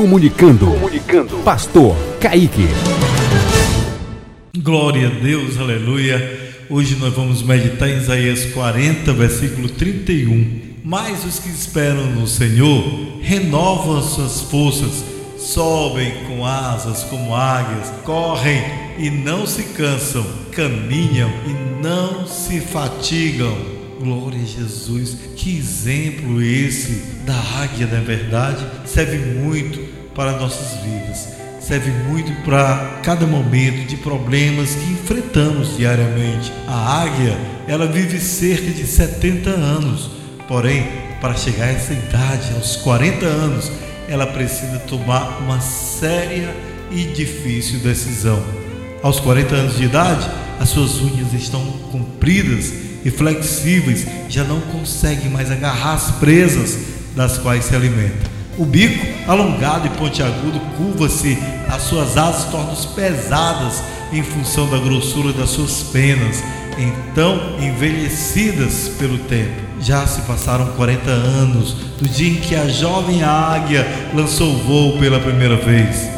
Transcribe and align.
Comunicando. 0.00 0.64
Comunicando. 0.64 1.36
Pastor 1.44 1.94
Kaique. 2.18 2.66
Glória 4.56 5.08
a 5.08 5.10
Deus, 5.10 5.58
aleluia. 5.58 6.56
Hoje 6.70 6.96
nós 6.96 7.12
vamos 7.12 7.42
meditar 7.42 7.86
em 7.86 7.98
Isaías 7.98 8.46
40, 8.46 9.12
versículo 9.12 9.68
31. 9.68 10.78
Mas 10.82 11.22
os 11.26 11.38
que 11.38 11.50
esperam 11.50 12.06
no 12.12 12.26
Senhor 12.26 12.82
renovam 13.20 14.02
suas 14.02 14.40
forças, 14.40 15.04
sobem 15.36 16.10
com 16.26 16.46
asas 16.46 17.02
como 17.02 17.36
águias, 17.36 17.92
correm 18.02 18.64
e 18.98 19.10
não 19.10 19.46
se 19.46 19.64
cansam, 19.64 20.24
caminham 20.50 21.30
e 21.46 21.82
não 21.82 22.26
se 22.26 22.58
fatigam. 22.58 23.79
Glória 24.00 24.40
a 24.40 24.46
Jesus, 24.46 25.16
que 25.36 25.58
exemplo 25.58 26.42
esse 26.42 26.92
da 27.26 27.38
águia, 27.62 27.86
na 27.86 28.00
verdade, 28.00 28.64
serve 28.86 29.18
muito 29.18 29.78
para 30.14 30.38
nossas 30.38 30.82
vidas, 30.82 31.28
serve 31.60 31.90
muito 32.08 32.32
para 32.42 33.00
cada 33.02 33.26
momento 33.26 33.86
de 33.86 33.96
problemas 33.98 34.74
que 34.74 34.92
enfrentamos 34.92 35.76
diariamente. 35.76 36.50
A 36.66 37.02
águia, 37.02 37.36
ela 37.68 37.86
vive 37.86 38.18
cerca 38.18 38.70
de 38.70 38.86
70 38.86 39.50
anos 39.50 40.20
Porém, 40.50 40.84
para 41.20 41.36
chegar 41.36 41.66
a 41.66 41.70
essa 41.70 41.92
idade, 41.92 42.54
aos 42.56 42.74
40 42.74 43.24
anos, 43.24 43.70
ela 44.08 44.26
precisa 44.26 44.80
tomar 44.80 45.38
uma 45.40 45.60
séria 45.60 46.52
e 46.90 47.04
difícil 47.04 47.78
decisão. 47.78 48.42
Aos 49.00 49.20
40 49.20 49.54
anos 49.54 49.76
de 49.76 49.84
idade, 49.84 50.28
as 50.58 50.70
suas 50.70 51.00
unhas 51.00 51.32
estão 51.32 51.64
compridas 51.92 52.72
e 53.04 53.10
flexíveis, 53.10 54.06
já 54.28 54.44
não 54.44 54.60
consegue 54.60 55.28
mais 55.28 55.50
agarrar 55.50 55.94
as 55.94 56.10
presas 56.12 56.78
das 57.14 57.38
quais 57.38 57.64
se 57.64 57.74
alimenta. 57.74 58.30
O 58.58 58.64
bico, 58.64 59.06
alongado 59.26 59.86
e 59.86 59.90
pontiagudo, 59.90 60.60
curva-se, 60.76 61.38
as 61.68 61.82
suas 61.82 62.16
asas 62.16 62.44
tornam-se 62.50 62.88
pesadas 62.88 63.82
em 64.12 64.22
função 64.22 64.68
da 64.68 64.78
grossura 64.78 65.32
das 65.32 65.50
suas 65.50 65.82
penas, 65.84 66.42
então 66.76 67.58
envelhecidas 67.58 68.88
pelo 68.98 69.18
tempo. 69.18 69.70
Já 69.80 70.06
se 70.06 70.20
passaram 70.22 70.66
40 70.72 71.10
anos 71.10 71.72
do 71.98 72.06
dia 72.06 72.32
em 72.32 72.36
que 72.36 72.54
a 72.54 72.68
jovem 72.68 73.22
águia 73.22 73.86
lançou 74.14 74.58
voo 74.58 74.98
pela 74.98 75.20
primeira 75.20 75.56
vez. 75.56 76.08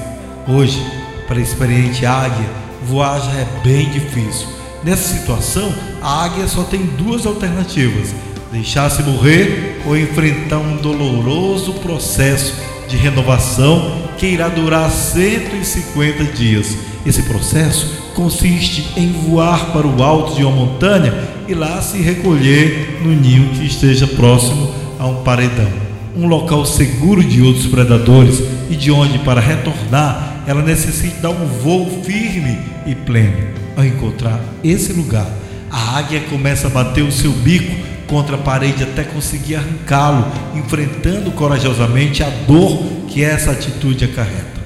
Hoje, 0.49 0.84
para 1.28 1.39
a 1.39 1.43
experiente 1.43 2.05
águia, 2.05 2.49
voar 2.84 3.21
já 3.21 3.33
é 3.33 3.47
bem 3.62 3.89
difícil. 3.91 4.49
Nessa 4.84 5.16
situação, 5.16 5.72
a 6.00 6.25
águia 6.25 6.48
só 6.48 6.64
tem 6.64 6.84
duas 6.98 7.25
alternativas: 7.25 8.14
deixar-se 8.50 9.02
morrer 9.02 9.80
ou 9.86 9.97
enfrentar 9.97 10.58
um 10.58 10.77
doloroso 10.77 11.75
processo 11.75 12.55
de 12.88 12.97
renovação 12.97 14.03
que 14.19 14.27
irá 14.27 14.48
durar 14.48 14.91
150 14.91 16.25
dias. 16.25 16.77
Esse 17.06 17.22
processo 17.22 18.03
consiste 18.14 18.92
em 18.97 19.12
voar 19.12 19.72
para 19.72 19.86
o 19.86 20.03
alto 20.03 20.34
de 20.34 20.44
uma 20.44 20.55
montanha 20.55 21.14
e 21.48 21.55
lá 21.55 21.80
se 21.80 21.98
recolher 21.98 23.00
no 23.03 23.12
ninho 23.12 23.50
que 23.50 23.64
esteja 23.64 24.06
próximo 24.06 24.72
a 24.98 25.06
um 25.06 25.22
paredão, 25.22 25.70
um 26.16 26.27
local 26.27 26.64
seguro 26.66 27.25
de 27.25 27.41
outros 27.42 27.66
predadores 27.66 28.41
e 28.70 28.77
de 28.77 28.91
onde, 28.91 29.19
para 29.20 29.41
retornar, 29.41 30.31
ela 30.47 30.62
necessita 30.62 31.21
dar 31.21 31.31
um 31.31 31.47
voo 31.47 32.03
firme 32.05 32.59
e 32.87 32.95
pleno. 32.95 33.48
Ao 33.77 33.85
encontrar 33.85 34.41
esse 34.62 34.93
lugar, 34.93 35.27
a 35.71 35.99
águia 35.99 36.21
começa 36.29 36.67
a 36.67 36.71
bater 36.71 37.03
o 37.03 37.12
seu 37.12 37.33
bico 37.33 37.75
contra 38.07 38.37
a 38.37 38.39
parede 38.39 38.83
até 38.83 39.05
conseguir 39.05 39.57
arrancá-lo, 39.57 40.31
enfrentando 40.55 41.31
corajosamente 41.31 42.23
a 42.23 42.29
dor 42.47 42.79
que 43.09 43.25
essa 43.25 43.53
atitude 43.53 44.05
acarreta. 44.05 44.61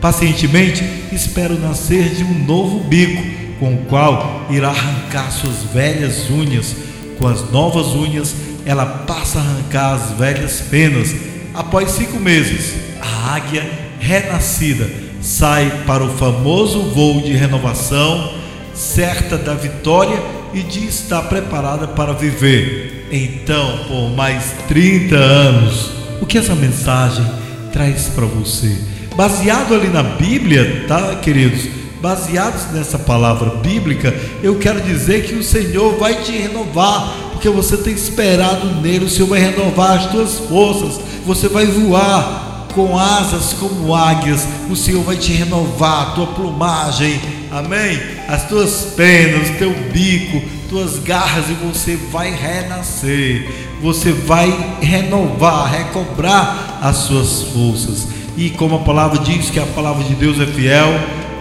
Pacientemente, 0.00 0.84
espero 1.12 1.58
nascer 1.58 2.10
de 2.10 2.24
um 2.24 2.44
novo 2.44 2.80
bico, 2.80 3.22
com 3.58 3.74
o 3.74 3.78
qual 3.86 4.46
irá 4.50 4.68
arrancar 4.68 5.30
suas 5.30 5.62
velhas 5.72 6.28
unhas. 6.28 6.74
Com 7.18 7.28
as 7.28 7.50
novas 7.50 7.86
unhas, 7.94 8.34
ela 8.66 8.84
passa 8.84 9.38
a 9.38 9.42
arrancar 9.42 9.94
as 9.94 10.10
velhas 10.18 10.60
penas. 10.60 11.14
Após 11.54 11.92
cinco 11.92 12.18
meses, 12.18 12.74
a 13.00 13.34
águia 13.34 13.64
renascida 14.00 15.01
sai 15.22 15.84
para 15.86 16.04
o 16.04 16.10
famoso 16.10 16.82
voo 16.90 17.22
de 17.22 17.32
renovação, 17.32 18.34
certa 18.74 19.38
da 19.38 19.54
vitória 19.54 20.20
e 20.52 20.60
de 20.62 20.86
estar 20.86 21.22
preparada 21.22 21.88
para 21.88 22.12
viver. 22.12 23.08
Então, 23.10 23.78
por 23.88 24.10
mais 24.10 24.52
30 24.68 25.16
anos, 25.16 25.90
o 26.20 26.26
que 26.26 26.36
essa 26.36 26.54
mensagem 26.54 27.24
traz 27.72 28.08
para 28.08 28.26
você? 28.26 28.92
baseado 29.14 29.74
ali 29.74 29.88
na 29.88 30.02
Bíblia, 30.02 30.84
tá, 30.88 31.16
queridos? 31.16 31.68
Baseados 32.00 32.72
nessa 32.72 32.98
palavra 32.98 33.50
bíblica, 33.56 34.14
eu 34.42 34.56
quero 34.56 34.80
dizer 34.80 35.24
que 35.24 35.34
o 35.34 35.42
Senhor 35.42 35.96
vai 35.98 36.16
te 36.16 36.32
renovar, 36.32 37.14
porque 37.32 37.48
você 37.48 37.76
tem 37.76 37.94
esperado 37.94 38.80
nele, 38.80 39.04
o 39.04 39.10
Senhor 39.10 39.28
vai 39.28 39.40
renovar 39.40 39.98
as 39.98 40.10
tuas 40.10 40.38
forças, 40.38 41.00
você 41.24 41.48
vai 41.48 41.66
voar 41.66 42.51
com 42.74 42.98
asas 42.98 43.52
como 43.54 43.94
águias, 43.94 44.46
o 44.70 44.76
Senhor 44.76 45.02
vai 45.02 45.16
te 45.16 45.32
renovar 45.32 46.02
a 46.02 46.10
tua 46.12 46.26
plumagem, 46.28 47.20
amém? 47.50 48.00
As 48.28 48.48
tuas 48.48 48.92
penas, 48.96 49.50
teu 49.58 49.72
bico, 49.92 50.42
tuas 50.68 50.98
garras 50.98 51.48
e 51.48 51.54
você 51.54 51.96
vai 52.10 52.30
renascer, 52.30 53.48
você 53.80 54.12
vai 54.12 54.78
renovar, 54.80 55.70
recobrar 55.70 56.78
as 56.82 56.96
suas 56.98 57.42
forças 57.52 58.08
e 58.36 58.50
como 58.50 58.76
a 58.76 58.80
palavra 58.80 59.18
diz 59.18 59.50
que 59.50 59.60
a 59.60 59.66
palavra 59.66 60.02
de 60.04 60.14
Deus 60.14 60.40
é 60.40 60.46
fiel, 60.46 60.88